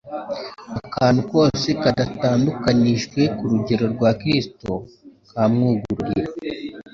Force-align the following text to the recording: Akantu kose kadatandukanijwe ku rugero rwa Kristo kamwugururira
Akantu 0.85 1.21
kose 1.31 1.67
kadatandukanijwe 1.81 3.21
ku 3.37 3.43
rugero 3.51 3.85
rwa 3.93 4.09
Kristo 4.21 4.69
kamwugururira 5.31 6.31